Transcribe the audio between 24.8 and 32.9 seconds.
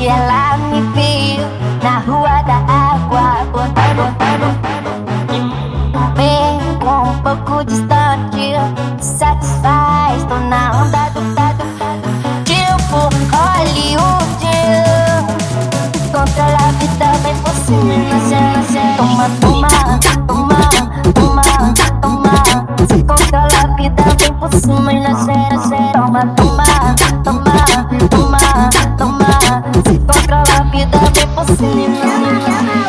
na cena, cena. Toma, toma. Thank you.